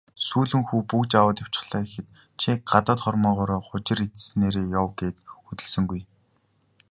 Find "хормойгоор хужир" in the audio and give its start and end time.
3.03-3.99